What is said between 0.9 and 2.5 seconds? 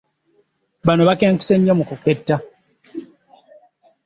bakenkuse nnyo mu kuketta.